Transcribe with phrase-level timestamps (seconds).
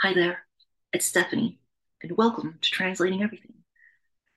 [0.00, 0.46] Hi there,
[0.92, 1.58] it's Stephanie,
[2.04, 3.54] and welcome to Translating Everything.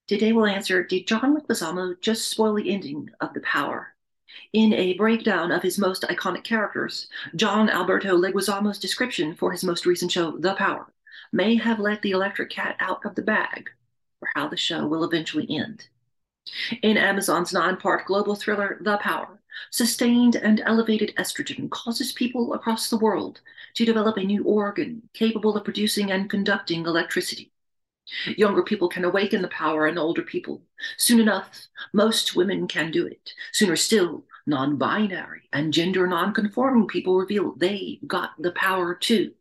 [0.07, 3.93] Today we'll answer Did John Leguizamo just spoil the ending of The Power?
[4.53, 9.85] In a breakdown of his most iconic characters, John Alberto Leguizamo's description for his most
[9.85, 10.91] recent show, The Power,
[11.31, 13.69] may have let the electric cat out of the bag
[14.17, 15.85] for how the show will eventually end.
[16.81, 19.39] In Amazon's nine part global thriller, The Power,
[19.69, 23.41] sustained and elevated estrogen causes people across the world
[23.75, 27.51] to develop a new organ capable of producing and conducting electricity.
[28.37, 30.63] Younger people can awaken the power in older people.
[30.97, 33.33] Soon enough, most women can do it.
[33.53, 39.33] Sooner still, non binary and gender non conforming people reveal they've got the power too.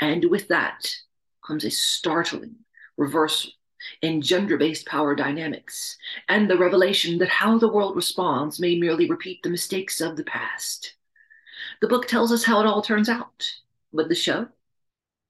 [0.00, 0.94] And with that
[1.46, 2.56] comes a startling
[2.96, 3.52] reversal
[4.02, 5.96] in gender based power dynamics,
[6.28, 10.24] and the revelation that how the world responds may merely repeat the mistakes of the
[10.24, 10.94] past.
[11.80, 13.50] The book tells us how it all turns out,
[13.92, 14.48] but the show?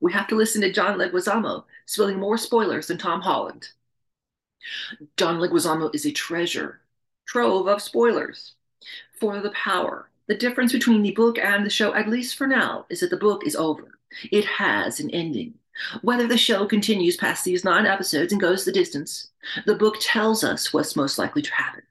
[0.01, 3.69] We have to listen to John Leguizamo spilling more spoilers than Tom Holland.
[5.17, 6.81] John Leguizamo is a treasure
[7.27, 8.55] trove of spoilers
[9.19, 10.11] for the power.
[10.27, 13.17] The difference between the book and the show, at least for now, is that the
[13.17, 13.98] book is over.
[14.31, 15.55] It has an ending.
[16.03, 19.29] Whether the show continues past these nine episodes and goes the distance,
[19.64, 21.83] the book tells us what's most likely to happen.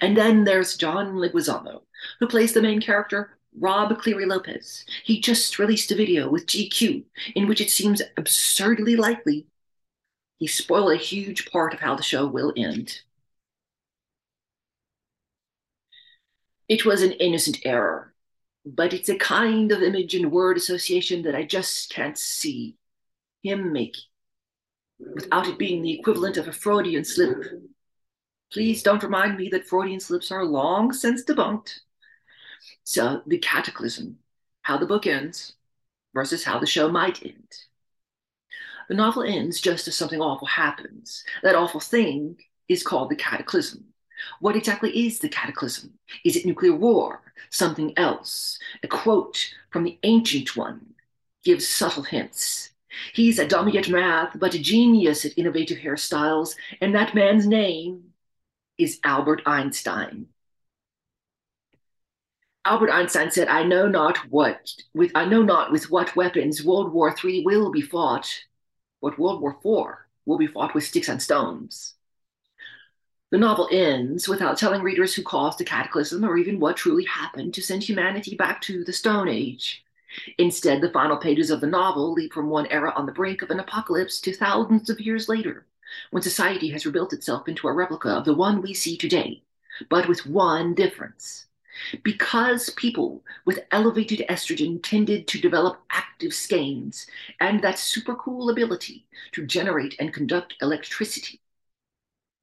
[0.00, 1.82] And then there's John Leguizamo,
[2.20, 4.84] who plays the main character, Rob Cleary Lopez.
[5.04, 9.46] He just released a video with GQ in which it seems absurdly likely
[10.38, 13.00] he spoiled a huge part of how the show will end.
[16.68, 18.14] It was an innocent error,
[18.66, 22.76] but it's a kind of image and word association that I just can't see
[23.42, 24.04] him making
[24.98, 27.44] without it being the equivalent of a Freudian slip.
[28.52, 31.80] Please don't remind me that Freudian slips are long since debunked.
[32.84, 34.18] So, the cataclysm,
[34.62, 35.54] how the book ends
[36.14, 37.48] versus how the show might end.
[38.88, 41.24] The novel ends just as something awful happens.
[41.42, 43.84] That awful thing is called the cataclysm.
[44.40, 45.94] What exactly is the cataclysm?
[46.24, 47.20] Is it nuclear war?
[47.50, 48.58] Something else?
[48.82, 50.94] A quote from the ancient one
[51.44, 52.70] gives subtle hints.
[53.12, 58.12] He's a dummy at math, but a genius at innovative hairstyles, and that man's name
[58.78, 60.28] is Albert Einstein.
[62.66, 66.92] Albert Einstein said, I know not what with I know not with what weapons World
[66.92, 68.44] War III will be fought,
[69.02, 71.94] but World War IV will be fought with sticks and stones.
[73.30, 77.52] The novel ends without telling readers who caused the cataclysm or even what truly happened
[77.54, 79.84] to send humanity back to the Stone Age.
[80.38, 83.50] Instead, the final pages of the novel leap from one era on the brink of
[83.50, 85.66] an apocalypse to thousands of years later,
[86.12, 89.42] when society has rebuilt itself into a replica of the one we see today,
[89.90, 91.46] but with one difference.
[92.02, 97.06] Because people with elevated estrogen tended to develop active skeins
[97.40, 101.40] and that super cool ability to generate and conduct electricity,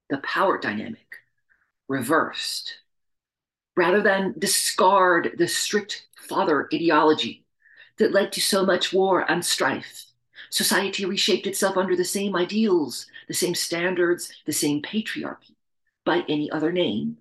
[0.09, 1.17] the power dynamic
[1.87, 2.79] reversed.
[3.77, 7.45] Rather than discard the strict father ideology
[7.97, 10.05] that led to so much war and strife.
[10.49, 15.55] Society reshaped itself under the same ideals, the same standards, the same patriarchy,
[16.03, 17.17] by any other name.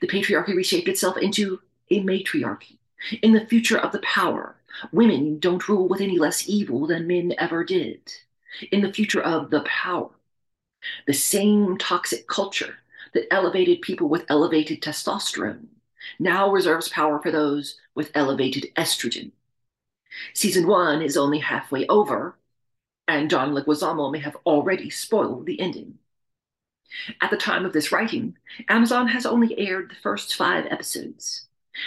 [0.00, 1.60] The patriarchy reshaped itself into
[1.90, 2.78] a matriarchy.
[3.22, 4.56] In the future of the power,
[4.92, 8.00] women don't rule with any less evil than men ever did.
[8.70, 10.10] In the future of the power,
[11.06, 12.76] the same toxic culture
[13.14, 15.66] that elevated people with elevated testosterone
[16.18, 19.32] now reserves power for those with elevated estrogen.
[20.34, 22.38] Season one is only halfway over,
[23.08, 25.98] and John Leguizamo may have already spoiled the ending.
[27.20, 28.36] At the time of this writing,
[28.68, 31.46] Amazon has only aired the first five episodes.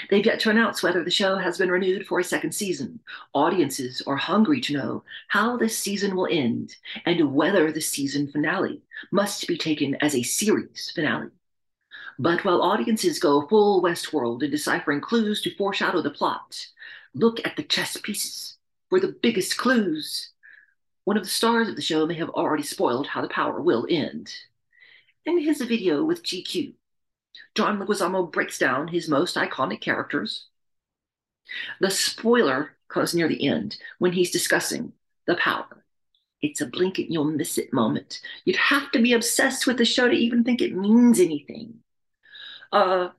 [0.09, 2.99] They've yet to announce whether the show has been renewed for a second season.
[3.33, 8.81] Audiences are hungry to know how this season will end and whether the season finale
[9.11, 11.29] must be taken as a series finale.
[12.19, 16.67] But while audiences go full Westworld in deciphering clues to foreshadow the plot,
[17.13, 18.57] Look at the chess pieces
[18.89, 20.31] for the biggest clues.
[21.05, 23.87] One of the stars of the show may have already spoiled how the power will
[23.89, 24.33] end.
[25.29, 26.73] In his video with GQ,
[27.53, 30.47] John Leguizamo breaks down his most iconic characters.
[31.79, 34.93] The spoiler comes near the end when he's discussing
[35.27, 35.85] the power.
[36.41, 38.21] It's a blink and you'll miss it moment.
[38.43, 41.75] You'd have to be obsessed with the show to even think it means anything.
[42.71, 43.09] Uh,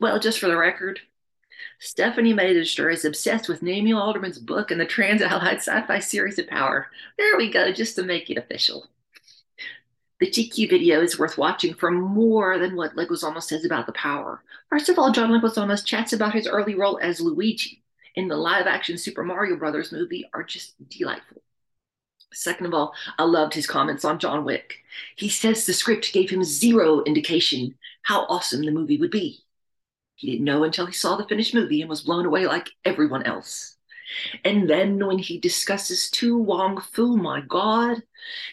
[0.00, 1.00] well, just for the record,
[1.78, 6.38] Stephanie Magister is obsessed with Naomi Alderman's book and the Trans Allied Sci Fi series
[6.38, 6.86] of Power.
[7.18, 8.88] There we go, just to make it official.
[10.20, 14.42] The GQ video is worth watching for more than what Leguizamo says about the power.
[14.68, 17.82] First of all, John Leguizamo's chats about his early role as Luigi
[18.16, 21.40] in the live action Super Mario Brothers movie are just delightful.
[22.34, 24.84] Second of all, I loved his comments on John Wick.
[25.16, 29.40] He says the script gave him zero indication how awesome the movie would be.
[30.16, 33.22] He didn't know until he saw the finished movie and was blown away like everyone
[33.22, 33.78] else.
[34.44, 38.02] And then when he discusses To Wong Foo, my God,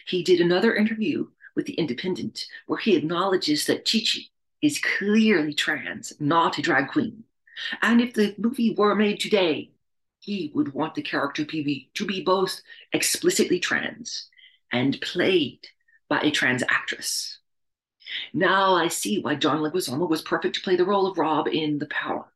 [0.06, 4.20] he did another interview with The Independent where he acknowledges that Chi Chi
[4.62, 7.24] is clearly trans, not a drag queen.
[7.82, 9.72] And if the movie were made today,
[10.20, 12.60] he would want the character be, to be both
[12.92, 14.28] explicitly trans
[14.72, 15.66] and played
[16.08, 17.38] by a trans actress.
[18.32, 21.80] Now I see why John Leguizamo was perfect to play the role of Rob in
[21.80, 22.26] The Power.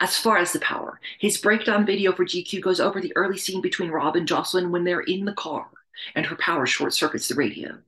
[0.00, 3.60] As far as The Power, his breakdown video for GQ goes over the early scene
[3.60, 5.68] between Rob and Jocelyn when they're in the car
[6.14, 7.78] and her power short circuits the radio.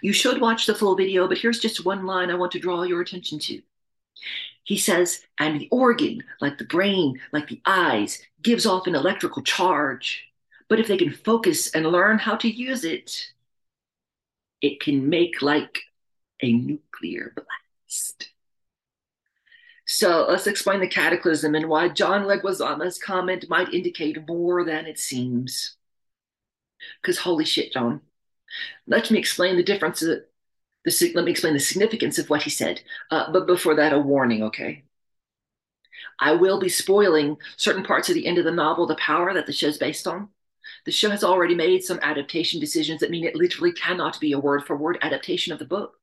[0.00, 2.82] You should watch the full video, but here's just one line I want to draw
[2.82, 3.62] your attention to.
[4.64, 9.42] He says, and the organ, like the brain, like the eyes, gives off an electrical
[9.42, 10.24] charge.
[10.68, 13.32] But if they can focus and learn how to use it,
[14.60, 15.82] it can make like
[16.42, 18.30] a nuclear blast.
[19.86, 24.98] So let's explain the cataclysm and why John Leguizamo's comment might indicate more than it
[24.98, 25.76] seems.
[27.00, 28.00] Because holy shit, John.
[28.86, 30.00] Let me explain the difference.
[30.00, 30.24] The,
[31.14, 32.80] let me explain the significance of what he said.
[33.10, 34.84] Uh, but before that, a warning, okay?
[36.18, 39.46] I will be spoiling certain parts of the end of the novel, The Power, that
[39.46, 40.28] the show's based on.
[40.84, 44.38] The show has already made some adaptation decisions that mean it literally cannot be a
[44.38, 45.98] word for word adaptation of the book.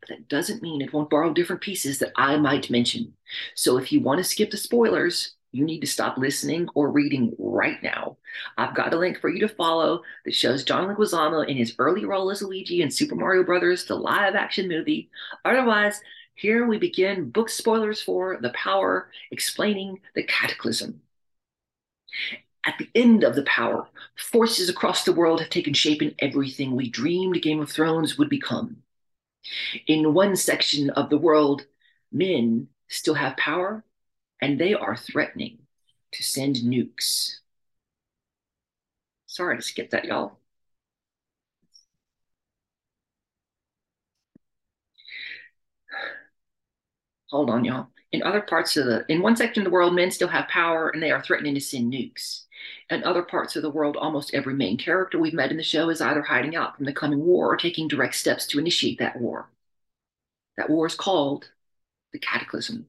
[0.00, 3.14] But that doesn't mean it won't borrow different pieces that I might mention.
[3.54, 7.34] So if you want to skip the spoilers, you need to stop listening or reading
[7.38, 8.16] right now.
[8.56, 12.04] I've got a link for you to follow that shows John Leguizamo in his early
[12.04, 15.10] role as Luigi in Super Mario Brothers, the live action movie.
[15.44, 16.00] Otherwise,
[16.34, 21.02] here we begin book spoilers for The Power, explaining the cataclysm.
[22.64, 26.76] At the end of The Power, forces across the world have taken shape in everything
[26.76, 28.78] we dreamed Game of Thrones would become.
[29.86, 31.66] In one section of the world,
[32.12, 33.84] men still have power
[34.40, 35.58] and they are threatening
[36.12, 37.36] to send nukes.
[39.26, 40.38] Sorry to skip that, y'all.
[47.30, 47.88] Hold on, y'all.
[48.12, 50.88] In other parts of the, in one section of the world, men still have power
[50.90, 52.44] and they are threatening to send nukes.
[52.90, 55.88] In other parts of the world, almost every main character we've met in the show
[55.90, 59.20] is either hiding out from the coming war or taking direct steps to initiate that
[59.20, 59.48] war.
[60.56, 61.50] That war is called
[62.12, 62.88] the Cataclysm.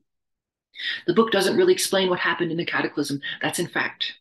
[1.07, 3.21] The book doesn't really explain what happened in the Cataclysm.
[3.41, 4.13] That's, in fact,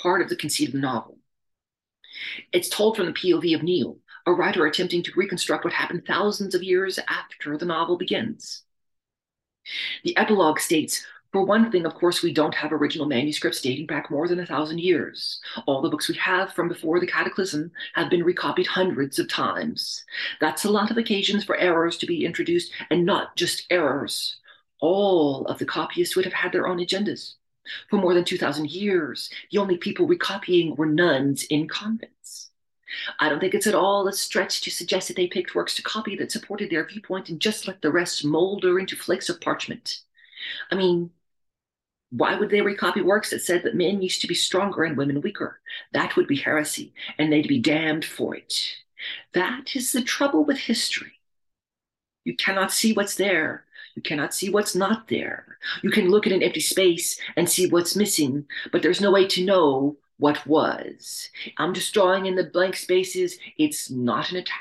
[0.00, 1.18] part of the conceit of the novel.
[2.52, 6.54] It's told from the POV of Neil, a writer attempting to reconstruct what happened thousands
[6.54, 8.62] of years after the novel begins.
[10.04, 14.10] The epilogue states for one thing, of course, we don't have original manuscripts dating back
[14.10, 15.40] more than a thousand years.
[15.64, 20.04] All the books we have from before the Cataclysm have been recopied hundreds of times.
[20.40, 24.40] That's a lot of occasions for errors to be introduced, and not just errors.
[24.80, 27.34] All of the copyists would have had their own agendas.
[27.88, 32.50] For more than 2,000 years, the only people recopying were nuns in convents.
[33.18, 35.82] I don't think it's at all a stretch to suggest that they picked works to
[35.82, 40.00] copy that supported their viewpoint and just let the rest molder into flakes of parchment.
[40.70, 41.10] I mean,
[42.10, 45.20] why would they recopy works that said that men used to be stronger and women
[45.20, 45.60] weaker?
[45.92, 48.76] That would be heresy, and they'd be damned for it.
[49.32, 51.20] That is the trouble with history.
[52.24, 53.64] You cannot see what's there.
[53.94, 55.58] You cannot see what's not there.
[55.82, 59.26] You can look at an empty space and see what's missing, but there's no way
[59.28, 61.28] to know what was.
[61.56, 63.38] I'm just drawing in the blank spaces.
[63.58, 64.58] It's not an attack.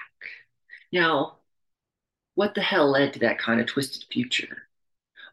[0.92, 1.38] Now,
[2.36, 4.70] what the hell led to that kind of twisted future?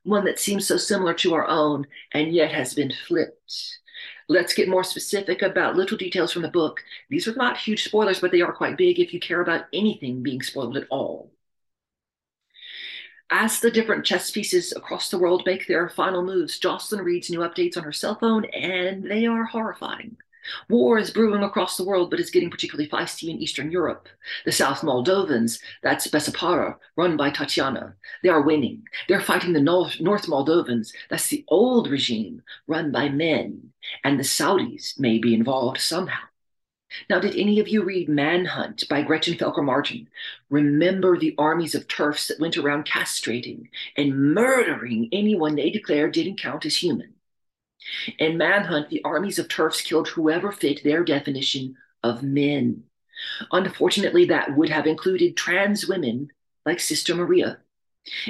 [0.07, 3.79] one that seems so similar to our own and yet has been flipped.
[4.29, 6.83] Let's get more specific about little details from the book.
[7.11, 10.23] These are not huge spoilers, but they are quite big if you care about anything
[10.23, 11.31] being spoiled at all.
[13.30, 17.40] As the different chess pieces across the world make their final moves, Jocelyn reads new
[17.40, 20.16] updates on her cell phone, and they are horrifying.
[20.68, 24.09] War is brewing across the world, but it's getting particularly feisty in Eastern Europe.
[24.45, 28.85] The South Moldovans, that's Bessapara, run by Tatiana, they are winning.
[29.09, 33.73] They're fighting the North Moldovans, that's the old regime, run by men.
[34.04, 36.28] And the Saudis may be involved somehow.
[37.09, 40.09] Now, did any of you read Manhunt by Gretchen Felker Martin?
[40.50, 46.41] Remember the armies of turfs that went around castrating and murdering anyone they declared didn't
[46.41, 47.15] count as human.
[48.19, 52.85] In Manhunt, the armies of turfs killed whoever fit their definition of men.
[53.53, 56.31] Unfortunately, that would have included trans women
[56.65, 57.59] like Sister Maria.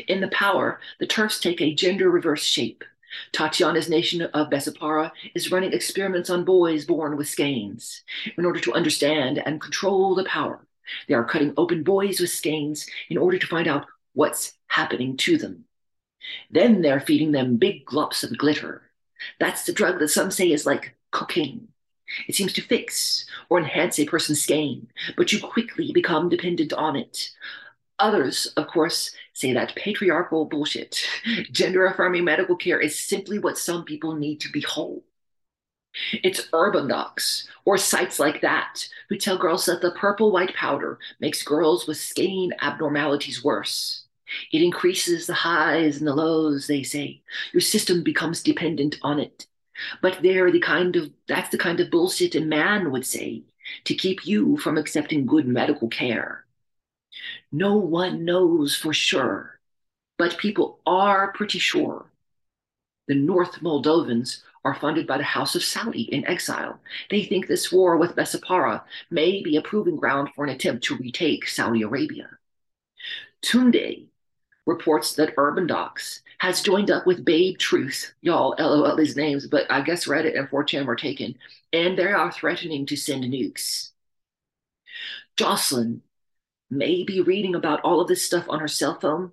[0.08, 2.84] In The Power, the turfs take a gender reverse shape.
[3.32, 8.02] Tatiana's nation of Bessapara is running experiments on boys born with skeins.
[8.36, 10.66] In order to understand and control the power,
[11.08, 15.36] they are cutting open boys with skeins in order to find out what's happening to
[15.36, 15.64] them.
[16.50, 18.82] Then they're feeding them big glops of glitter.
[19.38, 21.68] That's the drug that some say is like cocaine.
[22.28, 26.96] It seems to fix or enhance a person's skein, but you quickly become dependent on
[26.96, 27.30] it.
[27.98, 31.06] Others, of course, say that patriarchal bullshit.
[31.52, 35.04] Gender affirming medical care is simply what some people need to be whole.
[36.22, 40.98] It's urban docs or sites like that who tell girls that the purple white powder
[41.20, 44.04] makes girls with skein abnormalities worse.
[44.52, 47.22] It increases the highs and the lows, they say.
[47.52, 49.46] Your system becomes dependent on it.
[50.02, 53.44] But they're the kind of that's the kind of bullshit a man would say
[53.84, 56.45] to keep you from accepting good medical care.
[57.52, 59.58] No one knows for sure,
[60.18, 62.10] but people are pretty sure.
[63.08, 66.80] The North Moldovans are funded by the House of Saudi in exile.
[67.08, 70.96] They think this war with Bessapara may be a proving ground for an attempt to
[70.96, 72.30] retake Saudi Arabia.
[73.42, 74.08] Tunde
[74.66, 78.12] reports that Urban Docs has joined up with Babe Truth.
[78.20, 81.36] Y'all, LOL these names, but I guess Reddit and 4chan were taken,
[81.72, 83.92] and they are threatening to send nukes.
[85.36, 86.02] Jocelyn
[86.70, 89.32] may be reading about all of this stuff on her cell phone,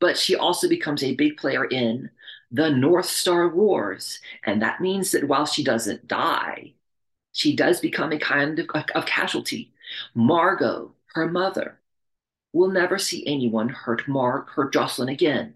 [0.00, 2.10] but she also becomes a big player in
[2.50, 4.20] the North Star Wars.
[4.44, 6.74] And that means that while she doesn't die,
[7.32, 9.72] she does become a kind of, of casualty.
[10.14, 11.78] Margot, her mother,
[12.52, 15.54] will never see anyone hurt Mark, hurt Jocelyn again.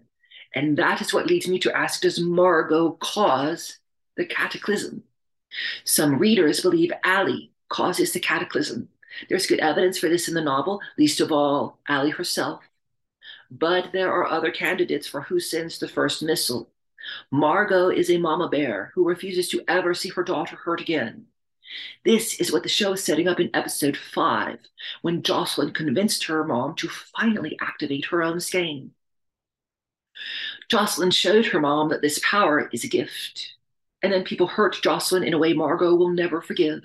[0.53, 3.79] And that is what leads me to ask Does Margot cause
[4.17, 5.03] the cataclysm?
[5.83, 8.89] Some readers believe Allie causes the cataclysm.
[9.29, 12.63] There's good evidence for this in the novel, least of all, Allie herself.
[13.49, 16.69] But there are other candidates for who sends the first missile.
[17.31, 21.25] Margot is a mama bear who refuses to ever see her daughter hurt again.
[22.03, 24.59] This is what the show is setting up in episode five,
[25.01, 28.91] when Jocelyn convinced her mom to finally activate her own skein.
[30.69, 33.55] Jocelyn showed her mom that this power is a gift,
[34.03, 36.83] and then people hurt Jocelyn in a way Margot will never forgive.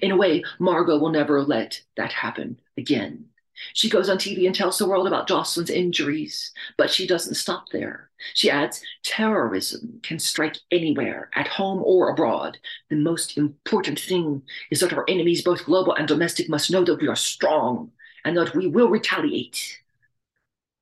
[0.00, 3.26] In a way, Margot will never let that happen again.
[3.72, 7.68] She goes on TV and tells the world about Jocelyn's injuries, but she doesn't stop
[7.70, 8.10] there.
[8.34, 12.58] She adds, terrorism can strike anywhere, at home or abroad.
[12.90, 17.00] The most important thing is that our enemies, both global and domestic, must know that
[17.00, 17.92] we are strong
[18.24, 19.80] and that we will retaliate.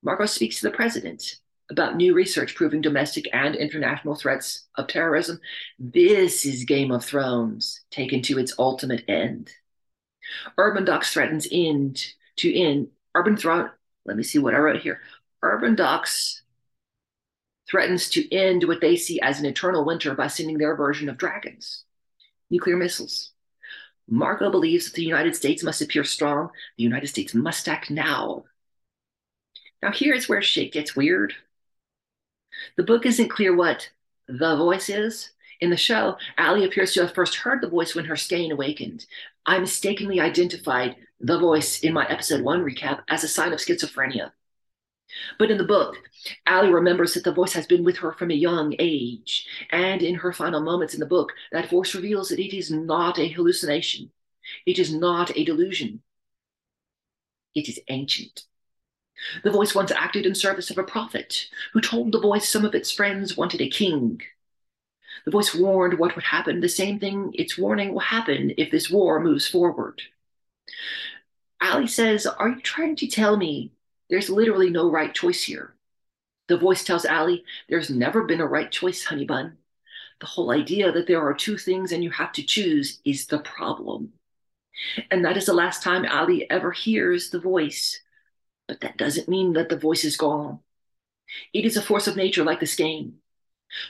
[0.02, 1.36] Margot speaks to the president
[1.72, 5.40] about new research proving domestic and international threats of terrorism.
[5.78, 9.50] This is Game of Thrones taken to its ultimate end.
[10.56, 12.04] Urban Docs threatens end
[12.36, 12.88] to end.
[13.14, 13.70] Urban Throne.
[14.04, 15.00] Let me see what I wrote here.
[15.42, 16.42] Urban Docs
[17.70, 21.16] threatens to end what they see as an eternal winter by sending their version of
[21.16, 21.84] dragons,
[22.50, 23.32] nuclear missiles.
[24.08, 26.50] Margot believes that the United States must appear strong.
[26.76, 28.44] The United States must act now.
[29.80, 31.34] Now, here's where shit gets weird.
[32.76, 33.90] The book isn't clear what
[34.28, 35.30] the voice is.
[35.60, 39.06] In the show, Allie appears to have first heard the voice when her skein awakened.
[39.46, 44.32] I mistakenly identified the voice in my episode one recap as a sign of schizophrenia.
[45.38, 45.96] But in the book,
[46.46, 49.46] Allie remembers that the voice has been with her from a young age.
[49.70, 53.18] And in her final moments in the book, that voice reveals that it is not
[53.18, 54.10] a hallucination.
[54.66, 56.02] It is not a delusion.
[57.54, 58.44] It is ancient.
[59.44, 62.74] The voice once acted in service of a prophet who told the voice some of
[62.74, 64.20] its friends wanted a king.
[65.24, 68.90] The voice warned what would happen, the same thing its warning will happen if this
[68.90, 70.02] war moves forward.
[71.60, 73.72] Allie says, Are you trying to tell me
[74.10, 75.74] there's literally no right choice here?
[76.48, 79.58] The voice tells Allie, There's never been a right choice, honey bun.
[80.20, 83.38] The whole idea that there are two things and you have to choose is the
[83.38, 84.12] problem.
[85.10, 88.01] And that is the last time Allie ever hears the voice.
[88.72, 90.60] But that doesn't mean that the voice is gone.
[91.52, 93.18] It is a force of nature like the skein.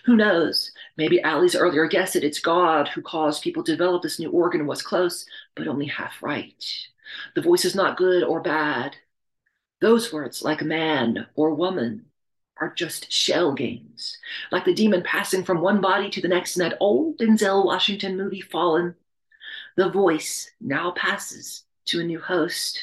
[0.07, 0.73] Who knows?
[0.97, 4.67] Maybe Allie's earlier guess that it's God who caused people to develop this new organ
[4.67, 5.25] was close,
[5.55, 6.65] but only half right.
[7.37, 8.97] The voice is not good or bad.
[9.81, 12.07] Those words, like man or woman,
[12.61, 14.19] are just shell games,
[14.51, 18.17] like the demon passing from one body to the next in that old Denzel Washington
[18.17, 18.97] movie, Fallen.
[19.77, 22.81] The voice now passes to a new host.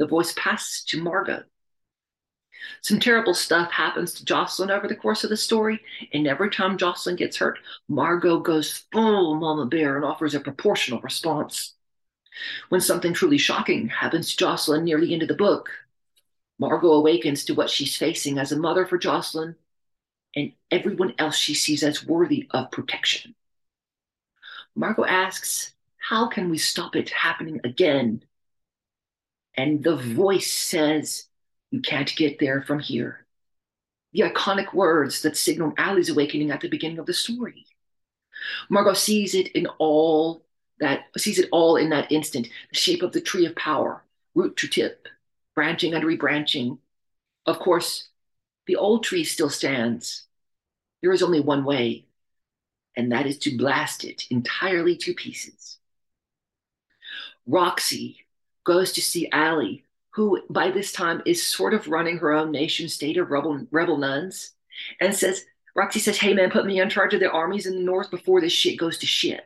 [0.00, 1.44] The voice passes to Margot.
[2.80, 6.78] Some terrible stuff happens to Jocelyn over the course of the story, and every time
[6.78, 11.74] Jocelyn gets hurt, Margot goes full mama bear and offers a proportional response.
[12.70, 15.68] When something truly shocking happens to Jocelyn near the end of the book,
[16.58, 19.54] Margot awakens to what she's facing as a mother for Jocelyn
[20.34, 23.34] and everyone else she sees as worthy of protection.
[24.74, 28.24] Margot asks, How can we stop it happening again?
[29.56, 31.26] And the voice says,
[31.70, 33.26] You can't get there from here.
[34.12, 37.66] The iconic words that signal Allie's awakening at the beginning of the story.
[38.68, 40.44] Margot sees it in all
[40.80, 44.02] that sees it all in that instant, the shape of the tree of power,
[44.34, 45.06] root to tip,
[45.54, 46.78] branching and rebranching.
[47.44, 48.08] Of course,
[48.66, 50.24] the old tree still stands.
[51.02, 52.06] There is only one way,
[52.96, 55.78] and that is to blast it entirely to pieces.
[57.46, 58.24] Roxy
[58.64, 62.88] goes to see Allie, who by this time is sort of running her own nation
[62.88, 64.52] state of rebel, rebel nuns,
[65.00, 67.82] and says, Roxy says, Hey man, put me in charge of the armies in the
[67.82, 69.44] north before this shit goes to shit.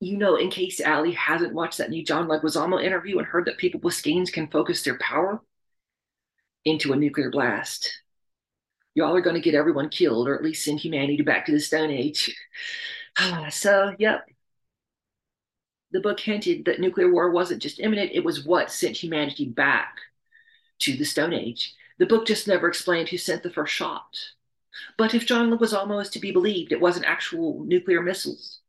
[0.00, 3.58] You know, in case Allie hasn't watched that new John Leguizamo interview and heard that
[3.58, 5.42] people with skeins can focus their power
[6.64, 8.00] into a nuclear blast.
[8.94, 11.60] Y'all are going to get everyone killed, or at least send humanity back to the
[11.60, 12.34] Stone Age.
[13.50, 14.26] so, yep.
[15.92, 19.98] The book hinted that nuclear war wasn't just imminent, it was what sent humanity back
[20.80, 21.74] to the Stone Age.
[21.98, 24.16] The book just never explained who sent the first shot.
[24.96, 28.60] But if John Leguizamo is to be believed, it wasn't actual nuclear missiles.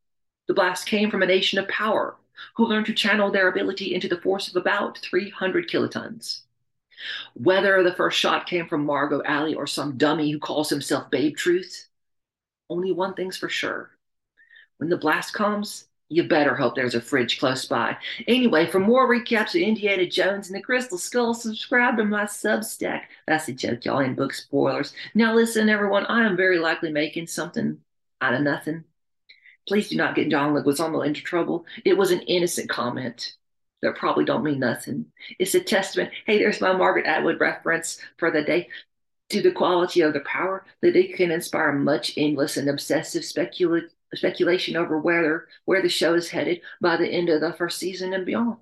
[0.47, 2.17] The blast came from a nation of power
[2.55, 6.41] who learned to channel their ability into the force of about 300 kilotons.
[7.33, 11.35] Whether the first shot came from Margot Allie or some dummy who calls himself Babe
[11.35, 11.87] Truth,
[12.69, 13.91] only one thing's for sure.
[14.77, 17.95] When the blast comes, you better hope there's a fridge close by.
[18.27, 23.03] Anyway, for more recaps of Indiana Jones and the Crystal Skull, subscribe to my Substack.
[23.27, 24.93] That's a joke, y'all, in book spoilers.
[25.15, 27.79] Now, listen, everyone, I am very likely making something
[28.19, 28.83] out of nothing.
[29.69, 31.65] Please do not get John Leguizamo into trouble.
[31.85, 33.33] It was an innocent comment
[33.81, 35.05] that probably don't mean nothing.
[35.39, 36.11] It's a testament.
[36.25, 38.67] Hey, there's my Margaret Atwood reference for the day
[39.29, 43.91] to the quality of the power that it can inspire much endless and obsessive speculative
[44.17, 48.13] speculation over whether where the show is headed by the end of the first season
[48.13, 48.57] and beyond.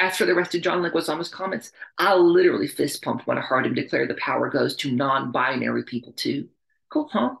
[0.00, 3.66] As for the rest of John Leguizamo's comments, I literally fist pumped when I heard
[3.66, 6.48] him declare the power goes to non-binary people too.
[6.88, 7.34] Cool, huh?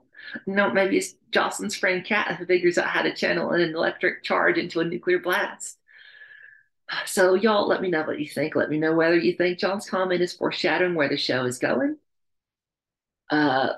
[0.46, 4.58] No, maybe it's Jocelyn's friend Kat who figures out how to channel an electric charge
[4.58, 5.78] into a nuclear blast.
[7.06, 8.54] So y'all let me know what you think.
[8.54, 11.96] Let me know whether you think John's comment is foreshadowing where the show is going.
[13.30, 13.74] Uh,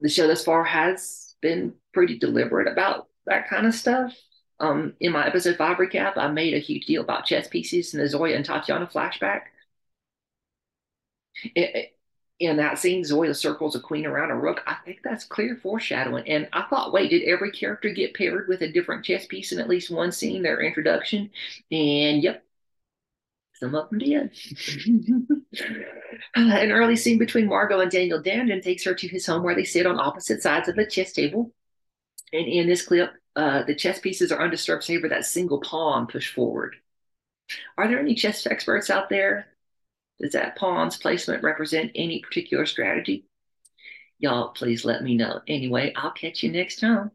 [0.00, 4.14] the show thus far has been pretty deliberate about that kind of stuff.
[4.60, 8.02] Um, in my episode five recap, I made a huge deal about chess pieces and
[8.02, 9.42] the Zoya and Tatiana flashback.
[11.54, 11.96] It,
[12.40, 14.62] in that scene, Zoya circles a queen around a rook.
[14.66, 16.28] I think that's clear foreshadowing.
[16.28, 19.60] And I thought, wait, did every character get paired with a different chess piece in
[19.60, 21.30] at least one scene, their introduction?
[21.70, 22.44] And yep,
[23.54, 24.30] some of them did.
[26.34, 29.64] An early scene between Margot and Daniel Dandon takes her to his home where they
[29.64, 31.52] sit on opposite sides of the chess table.
[32.32, 36.06] And in this clip, uh, the chess pieces are undisturbed save for that single pawn
[36.06, 36.76] pushed forward.
[37.76, 39.48] Are there any chess experts out there?
[40.20, 43.26] Does that pawn's placement represent any particular strategy?
[44.18, 45.40] Y'all, please let me know.
[45.48, 47.10] Anyway, I'll catch you next time.